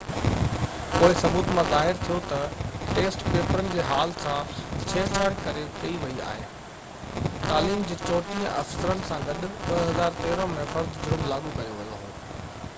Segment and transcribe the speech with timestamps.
[0.93, 4.49] پوءِ ثبوت مان ظاهر ٿيو ته ٽيسٽ پيپرن جي هال سان
[4.93, 10.99] ڇيڙ ڇاڙ ڪئي وئي هئي تعليم جي 34 ٻين آفيسرن سان گڏ 2013 ۾ فرد
[11.05, 12.67] جرم لاڳو ڪيو ويو هو